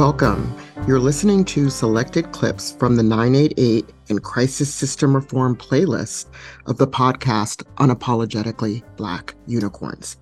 [0.00, 0.56] Welcome.
[0.86, 6.30] You're listening to selected clips from the 988 and Crisis System Reform playlist
[6.64, 10.16] of the podcast Unapologetically Black Unicorns.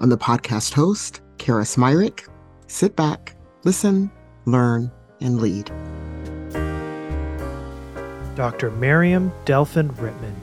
[0.00, 2.28] I'm the podcast host, Kara Smyrick.
[2.66, 3.34] Sit back,
[3.64, 4.10] listen,
[4.44, 4.92] learn,
[5.22, 5.72] and lead.
[8.34, 8.70] Dr.
[8.72, 10.34] Miriam Delphin Rittmon.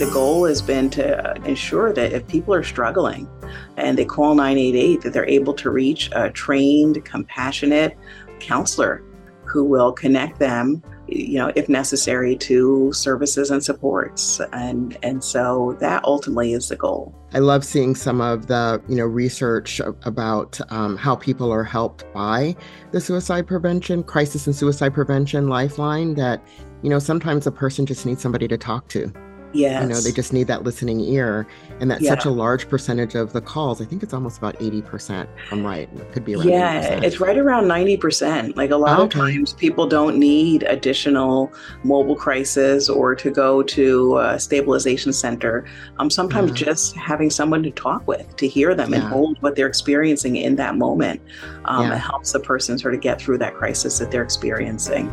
[0.00, 3.28] The goal has been to ensure that if people are struggling
[3.76, 7.96] and they call 988, that they're able to reach a trained, compassionate
[8.40, 9.02] counselor
[9.44, 14.40] who will connect them you know if necessary to services and supports.
[14.52, 17.14] And and so that ultimately is the goal.
[17.32, 22.10] I love seeing some of the you know research about um, how people are helped
[22.12, 22.56] by
[22.92, 26.42] the suicide prevention crisis and suicide prevention lifeline that
[26.82, 29.12] you know sometimes a person just needs somebody to talk to
[29.52, 29.82] Yes.
[29.82, 31.46] You know, they just need that listening ear.
[31.80, 32.10] And that's yeah.
[32.10, 33.80] such a large percentage of the calls.
[33.80, 35.26] I think it's almost about 80%.
[35.50, 35.88] I'm right.
[35.94, 37.02] It could be around Yeah, 80%.
[37.04, 38.56] it's right around 90%.
[38.56, 39.04] Like a lot okay.
[39.04, 41.52] of times people don't need additional
[41.84, 45.64] mobile crisis or to go to a stabilization center.
[45.98, 46.66] Um, sometimes yeah.
[46.66, 48.98] just having someone to talk with, to hear them yeah.
[48.98, 51.20] and hold what they're experiencing in that moment
[51.64, 55.08] um, helps the person sort of get through that crisis that they're experiencing.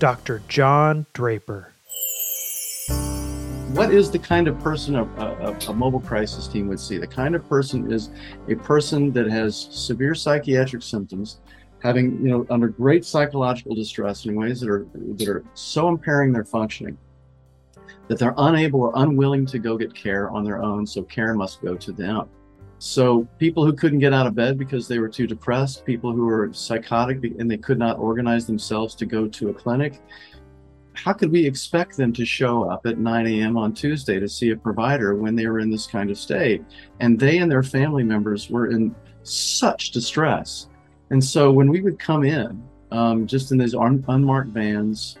[0.00, 0.40] Dr.
[0.48, 1.74] John Draper.
[3.74, 6.96] What is the kind of person a, a, a, mobile crisis team would see?
[6.96, 8.08] The kind of person is
[8.48, 11.40] a person that has severe psychiatric symptoms,
[11.82, 16.32] having you know under great psychological distress in ways that are that are so impairing
[16.32, 16.96] their functioning
[18.08, 20.86] that they're unable or unwilling to go get care on their own.
[20.86, 22.26] So care must go to them.
[22.80, 26.24] So people who couldn't get out of bed because they were too depressed, people who
[26.24, 30.00] were psychotic and they could not organize themselves to go to a clinic,
[30.94, 33.58] how could we expect them to show up at 9 a.m.
[33.58, 36.64] on Tuesday to see a provider when they were in this kind of state?
[37.00, 38.94] And they and their family members were in
[39.24, 40.68] such distress.
[41.10, 45.18] And so when we would come in, um, just in these un- unmarked vans,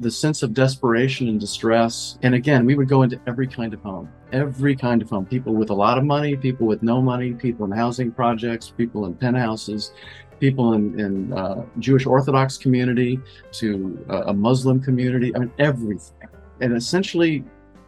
[0.00, 2.18] the sense of desperation and distress.
[2.22, 5.26] And again, we would go into every kind of home, every kind of home.
[5.26, 9.06] People with a lot of money, people with no money, people in housing projects, people
[9.06, 9.92] in penthouses,
[10.38, 13.20] people in, in uh, Jewish Orthodox community
[13.52, 15.34] to uh, a Muslim community.
[15.34, 16.14] I mean, everything.
[16.60, 17.44] And essentially,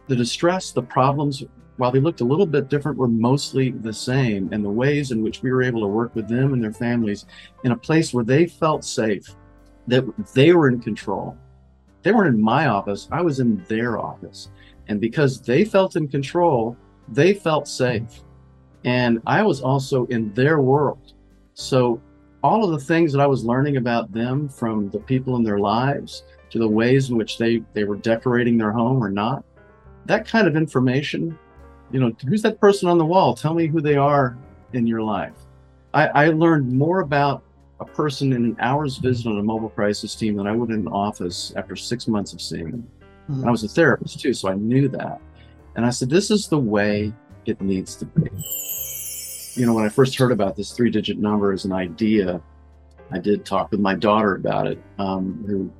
[0.07, 1.43] the distress, the problems,
[1.77, 4.49] while they looked a little bit different, were mostly the same.
[4.51, 7.25] And the ways in which we were able to work with them and their families
[7.63, 9.33] in a place where they felt safe,
[9.87, 11.37] that they were in control
[12.03, 14.49] they weren't in my office, I was in their office.
[14.87, 16.75] And because they felt in control,
[17.07, 18.23] they felt safe.
[18.83, 21.13] And I was also in their world.
[21.53, 22.01] So
[22.43, 25.59] all of the things that I was learning about them from the people in their
[25.59, 29.43] lives to the ways in which they, they were decorating their home or not,
[30.05, 31.37] that kind of information,
[31.91, 33.35] you know, who's that person on the wall?
[33.35, 34.37] Tell me who they are
[34.73, 35.35] in your life.
[35.93, 37.43] I, I learned more about
[37.81, 40.81] a person in an hour's visit on a mobile crisis team than I would in
[40.81, 42.87] an office after six months of seeing them.
[43.29, 43.47] Mm-hmm.
[43.47, 45.19] I was a therapist too, so I knew that.
[45.75, 47.11] And I said, this is the way
[47.45, 48.29] it needs to be.
[49.59, 52.41] You know, when I first heard about this three digit number as an idea,
[53.11, 55.71] I did talk with my daughter about it, um, who,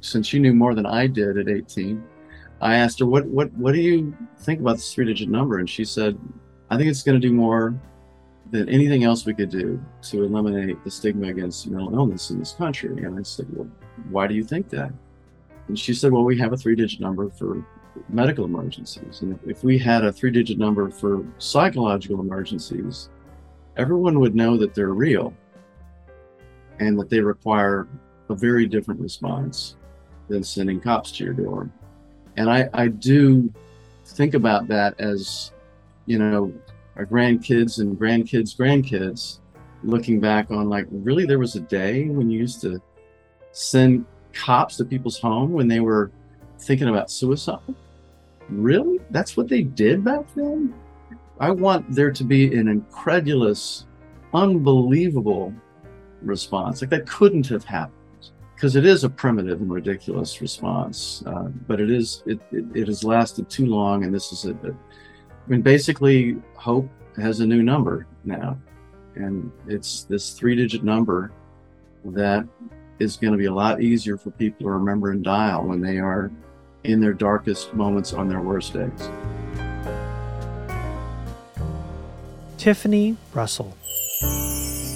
[0.00, 2.02] since she knew more than I did at 18,
[2.60, 5.58] I asked her, what, what, what do you think about this three digit number?
[5.58, 6.16] And she said,
[6.70, 7.74] I think it's going to do more
[8.50, 12.52] than anything else we could do to eliminate the stigma against mental illness in this
[12.52, 13.04] country.
[13.04, 13.68] And I said, Well,
[14.10, 14.92] why do you think that?
[15.68, 17.64] And she said, Well, we have a three digit number for
[18.08, 19.20] medical emergencies.
[19.22, 23.08] And if we had a three digit number for psychological emergencies,
[23.76, 25.34] everyone would know that they're real
[26.78, 27.86] and that they require
[28.28, 29.76] a very different response
[30.28, 31.68] than sending cops to your door.
[32.36, 33.52] And I, I do
[34.06, 35.52] think about that as,
[36.06, 36.52] you know,
[37.00, 39.38] our grandkids and grandkids' grandkids
[39.82, 42.78] looking back on like really there was a day when you used to
[43.52, 46.12] send cops to people's home when they were
[46.58, 47.74] thinking about suicide?
[48.50, 49.00] Really?
[49.08, 50.74] That's what they did back then?
[51.38, 53.86] I want there to be an incredulous
[54.34, 55.54] unbelievable
[56.20, 56.82] response.
[56.82, 57.96] Like that couldn't have happened
[58.54, 62.88] because it is a primitive and ridiculous response uh, but it is it, it, it,
[62.88, 64.74] has lasted too long and this is a, a
[65.50, 68.58] I mean, basically, Hope has a new number now,
[69.14, 71.32] and it's this three digit number
[72.04, 72.46] that
[72.98, 75.98] is going to be a lot easier for people to remember and dial when they
[75.98, 76.30] are
[76.84, 79.10] in their darkest moments on their worst days.
[82.56, 83.76] Tiffany Russell.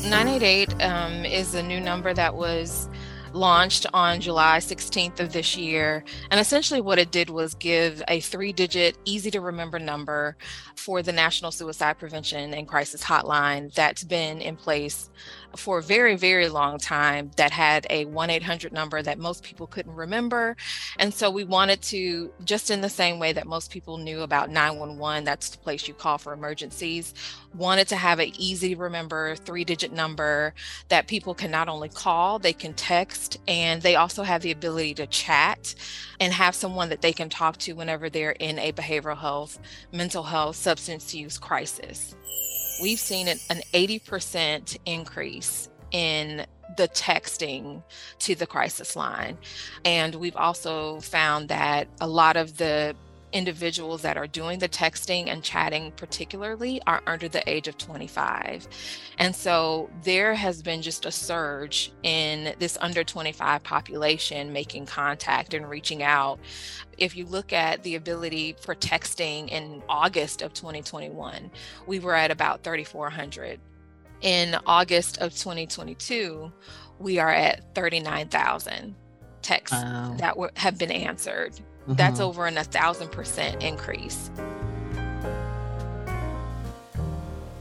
[0.05, 2.89] 988 um, is a new number that was
[3.35, 6.05] launched on July 16th of this year.
[6.31, 10.37] And essentially, what it did was give a three digit, easy to remember number
[10.77, 15.11] for the National Suicide Prevention and Crisis Hotline that's been in place
[15.57, 19.67] for a very, very long time that had a 1 800 number that most people
[19.67, 20.57] couldn't remember.
[20.99, 24.51] And so we wanted to, just in the same way that most people knew about
[24.51, 27.15] 911, that's the place you call for emergencies,
[27.55, 30.55] wanted to have an easy to remember three digit number
[30.89, 34.95] that people can not only call, they can text, and they also have the ability
[34.95, 35.75] to chat
[36.21, 39.59] and have someone that they can talk to whenever they're in a behavioral health,
[39.93, 42.15] mental health, substance use crisis
[42.81, 43.39] we've seen an
[43.73, 45.44] 80% increase
[45.91, 46.47] in
[46.77, 47.83] the texting
[48.19, 49.39] to the crisis line.
[49.85, 52.97] And we've also found that a lot of the
[53.35, 58.67] individuals that are doing the texting and chatting, particularly, are under the age of 25.
[59.19, 65.53] And so there has been just a surge in this under 25 population making contact
[65.53, 66.39] and reaching out.
[66.97, 71.51] If you look at the ability for texting in August of 2021,
[71.87, 73.59] we were at about 3,400.
[74.25, 76.51] In August of 2022,
[76.99, 78.97] we are at 39,000
[79.43, 80.17] texts wow.
[80.19, 81.95] that were, have been answered Mm-hmm.
[81.97, 84.31] That's over an a thousand percent increase.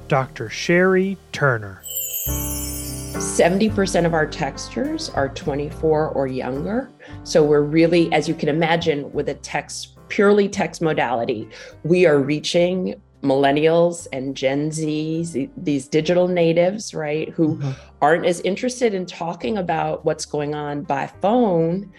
[0.07, 0.47] Dr.
[0.47, 1.81] Shairi Turner.
[2.27, 6.89] 70% of our texters are 24 or younger.
[7.23, 11.49] So we're really, as you can imagine, with a text, purely text modality,
[11.83, 17.71] we are reaching millennials and Gen Zs, these digital natives, right, who mm-hmm.
[18.01, 21.91] aren't as interested in talking about what's going on by phone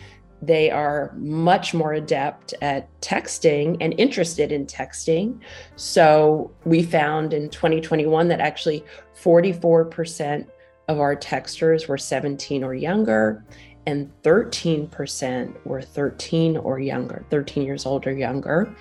[0.47, 5.41] they are much more adept at texting and interested in texting.
[5.76, 8.85] So we found in 2021 that actually
[9.17, 10.47] 44%
[10.88, 13.44] of our texters were 17 or younger,
[13.87, 18.75] and 13% were 13 or younger, 13 years old or younger.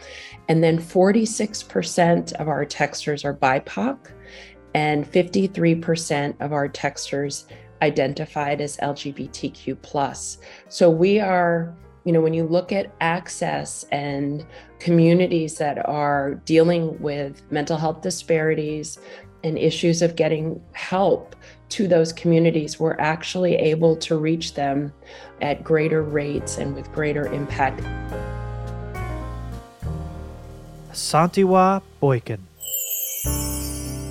[0.48, 3.98] And then 46% of our texters are BIPOC,
[4.74, 7.46] and 53% of our texters
[7.82, 10.38] identified as LGBTQ plus.
[10.70, 11.76] So we are,
[12.06, 14.46] you know, when you look at access and
[14.80, 19.00] communities that are dealing with mental health disparities
[19.44, 21.36] and issues of getting help
[21.70, 24.94] to those communities, we're actually able to reach them
[25.42, 27.82] at greater rates and with greater impact.
[30.92, 32.40] Santiwa Boykin.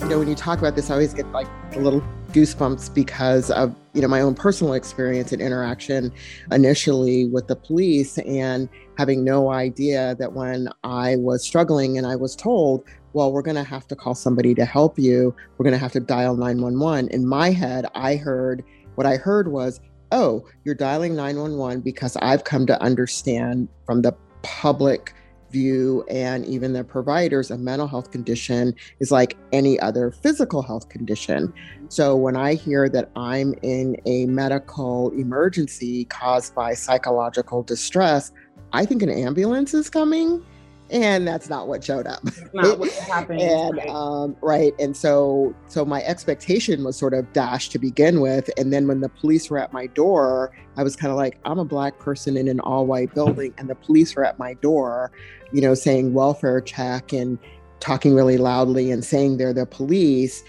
[0.00, 2.02] You know, when you talk about this, I always get like a little
[2.32, 6.10] goosebumps because of you know my own personal experience and interaction
[6.50, 12.16] initially with the police and having no idea that when I was struggling and I
[12.16, 15.34] was told well we're going to have to call somebody to help you.
[15.56, 18.64] We're going to have to dial 911 in my head I heard
[18.94, 19.80] what I heard was
[20.10, 25.14] oh you're dialing 911 because I've come to understand from the public
[25.52, 30.88] view and even the providers a mental health condition is like any other physical health
[30.88, 31.52] condition.
[31.88, 38.32] So when I hear that I'm in a medical emergency caused by psychological distress,
[38.72, 40.44] I think an ambulance is coming
[40.90, 42.22] and that's not what showed up.
[42.52, 43.40] Not what happened.
[43.40, 43.88] and right.
[43.88, 48.72] Um, right, and so so my expectation was sort of dashed to begin with, and
[48.72, 51.64] then when the police were at my door, I was kind of like, I'm a
[51.64, 55.12] black person in an all-white building, and the police were at my door,
[55.52, 57.38] you know, saying welfare check and
[57.80, 60.44] talking really loudly and saying they're the police,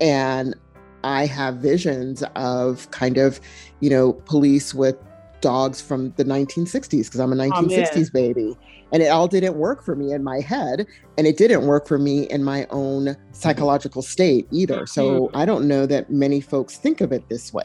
[0.00, 0.54] and
[1.04, 3.40] I have visions of kind of,
[3.80, 4.96] you know, police with
[5.46, 8.58] dogs from the 1960s because I'm a 1960s oh, baby.
[8.90, 10.88] And it all didn't work for me in my head.
[11.16, 14.88] And it didn't work for me in my own psychological state either.
[14.88, 15.36] So mm-hmm.
[15.36, 17.64] I don't know that many folks think of it this way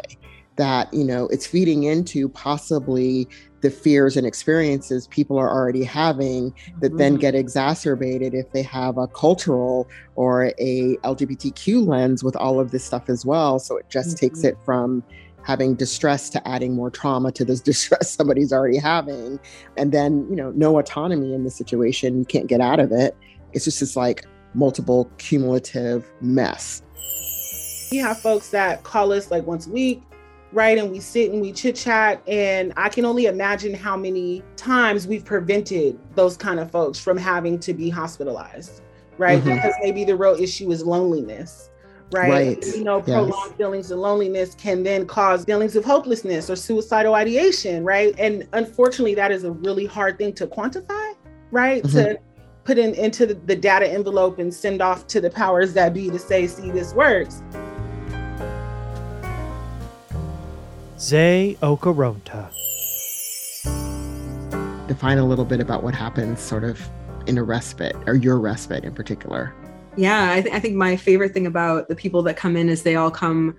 [0.57, 3.27] that, you know, it's feeding into possibly
[3.61, 6.97] the fears and experiences people are already having that mm-hmm.
[6.97, 12.69] then get exacerbated if they have a cultural or a LGBTQ lens with all of
[12.69, 13.57] this stuff as well.
[13.57, 14.27] So it just mm-hmm.
[14.27, 15.03] takes it from
[15.43, 19.39] having distress to adding more trauma to this distress somebody's already having.
[19.77, 23.15] And then you know no autonomy in the situation you can't get out of it.
[23.53, 26.81] It's just this like multiple cumulative mess.
[27.91, 30.03] We have folks that call us like once a week
[30.53, 30.77] right?
[30.77, 32.21] And we sit and we chit chat.
[32.27, 37.15] And i can only imagine how many times we've prevented those kind of folks from
[37.15, 38.81] having to be hospitalized
[39.17, 39.39] right?
[39.39, 39.55] Mm-hmm.
[39.55, 41.69] because maybe the real issue is loneliness
[42.13, 42.29] right?
[42.29, 42.65] right.
[42.75, 43.57] You know, prolonged yes.
[43.57, 48.13] feelings of loneliness can then cause feelings of hopelessness or suicidal ideation, right?
[48.17, 51.15] And unfortunately, that is a really hard thing to quantify,
[51.51, 51.83] right?
[51.83, 51.97] Mm-hmm.
[51.97, 52.19] To
[52.63, 56.09] put in into the, the data envelope and send off to the powers that be
[56.09, 57.41] to say, see, this works.
[60.99, 62.51] Zay Okaronta.
[64.87, 66.79] Define a little bit about what happens sort of
[67.25, 69.53] in a respite or your respite in particular.
[69.97, 72.83] Yeah, I, th- I think my favorite thing about the people that come in is
[72.83, 73.55] they all come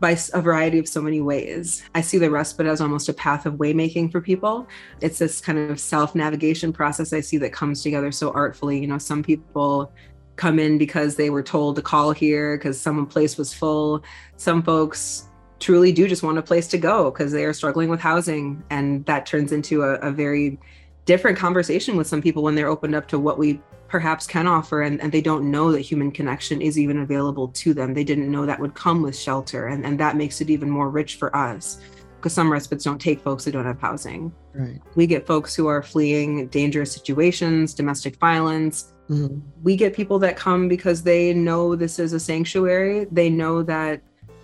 [0.00, 1.84] by a variety of so many ways.
[1.94, 4.68] I see the respite as almost a path of waymaking for people.
[5.00, 8.80] It's this kind of self navigation process I see that comes together so artfully.
[8.80, 9.92] You know, some people
[10.36, 14.02] come in because they were told to call here because some place was full.
[14.36, 15.28] Some folks
[15.60, 18.62] truly do just want a place to go because they are struggling with housing.
[18.70, 20.58] And that turns into a, a very
[21.04, 24.82] different conversation with some people when they're opened up to what we perhaps can offer
[24.82, 27.92] and, and they don't know that human connection is even available to them.
[27.92, 30.88] They didn't know that would come with shelter and, and that makes it even more
[30.88, 31.78] rich for us
[32.16, 34.32] because some respites don't take folks who don't have housing.
[34.54, 34.80] Right.
[34.94, 38.88] we get folks who are fleeing dangerous situations domestic violence.
[39.10, 39.40] Mm-hmm.
[39.62, 43.06] we get people that come because they know this is a sanctuary.
[43.10, 44.00] They know that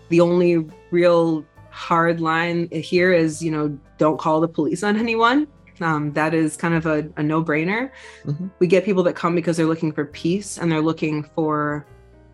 [0.09, 5.47] the only real hard line here is you know don't call the police on anyone
[5.80, 7.90] um, that is kind of a, a no-brainer.
[8.25, 8.50] Mhm.
[8.58, 11.87] we get people that come because they're looking for peace and they're looking for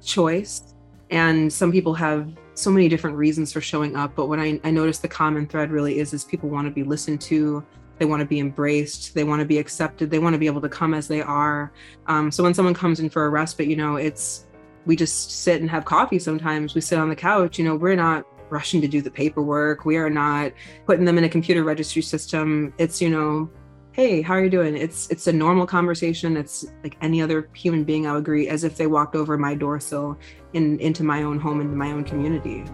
[0.03, 0.75] choice.
[1.11, 4.71] And some people have so many different reasons for showing up but what i, I
[4.71, 7.65] notice the common thread really is is people want to be listened to
[7.99, 10.61] they want to be embraced they want to be accepted they want to be able
[10.61, 11.73] to come as they are.
[12.07, 14.47] Um, so when someone comes in for a respite you know it's
[14.87, 16.75] we just sit and have coffee sometimes.
[16.75, 18.25] We sit on the couch you know we're not
[18.55, 19.85] rushing to do the paperwork.
[19.85, 20.53] We are not
[20.87, 22.73] putting them in a computer registry system.
[22.79, 23.51] It's you know
[23.93, 24.77] hey how are you doing?
[24.77, 26.37] It's it's a normal conversation.
[26.37, 29.55] It's like any other human being i would agree as if they walked over my
[29.55, 30.17] door sill
[30.53, 32.65] in into my own home into my own community.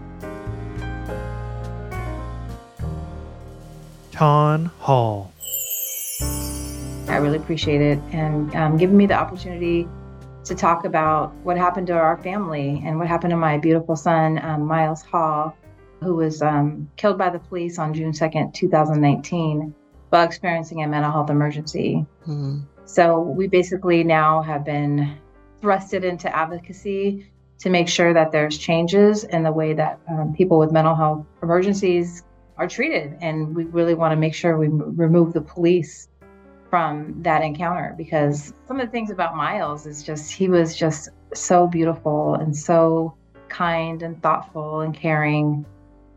[4.11, 5.31] Taun Hall.
[7.07, 9.87] I really appreciate it and um, giving me the opportunity
[10.43, 14.39] to talk about what happened to our family and what happened to my beautiful son,
[14.43, 15.55] um, Miles Hall,
[16.01, 19.73] who was um, killed by the police on June 2nd, 2019,
[20.09, 22.05] while experiencing a mental health emergency.
[22.27, 22.63] Mhm.
[22.85, 25.15] So we basically now have been
[25.61, 30.57] thrusted into advocacy to make sure that there's changes in the way that um, people
[30.57, 32.23] with mental health emergencies
[32.57, 33.15] are treated.
[33.21, 36.07] And we really want to make sure we m- remove the police
[36.71, 41.09] from that encounter because some of the things about Miles is just, he was just
[41.33, 43.13] so beautiful and so
[43.49, 45.65] kind and thoughtful and caring.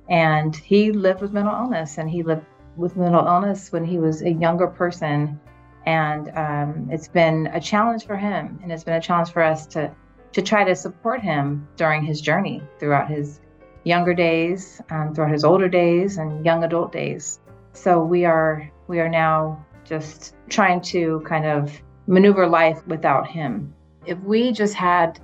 [0.09, 2.45] And he lived with mental illness and he lived
[2.77, 5.41] with mental illness when he was a younger person.
[5.87, 9.67] And um, it's been a challenge for him and it's been a challenge for us
[9.69, 9.95] to
[10.33, 13.41] to try to support him during his journey throughout his
[13.85, 17.39] younger days um, throughout his older days and young adult days.
[17.73, 23.75] So we are we are now just trying to kind of maneuver life without him.
[24.07, 25.21] If we just had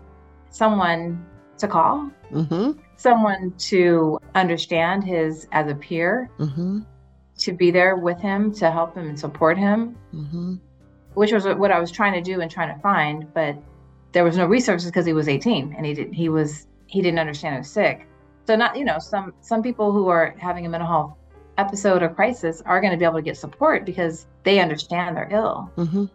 [0.50, 1.26] someone
[1.61, 2.76] to call Mhm.
[2.97, 6.85] someone to understand his as a peer Mhm.
[7.38, 10.59] to be there with him to help him and support him Mhm.
[11.14, 13.57] which was what I was trying to do and trying to find, but
[14.12, 17.19] there was no resources because he was 18 and he didn't he was he didn't
[17.21, 18.07] understand he was sick.
[18.47, 21.12] So not you know some some people who are having a mental health
[21.59, 25.29] episode or crisis are going to be able to get support because they understand they're
[25.31, 25.71] ill.
[25.76, 26.09] Mhm.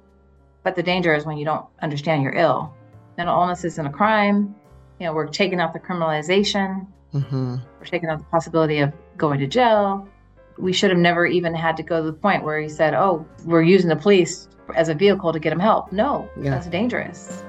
[0.64, 2.74] But the danger is when you don't understand you're ill.
[3.18, 4.56] Mental illness isn't a crime.
[5.00, 6.88] You know, we're taking out the criminalization.
[7.14, 7.62] Mhm.
[7.80, 10.08] We're taking out the possibility of going to jail.
[10.58, 13.26] We should have never even had to go to the point where he said, "Oh,
[13.46, 16.52] we're using the police as a vehicle to get him help." No, Yeah.
[16.52, 17.44] that's dangerous.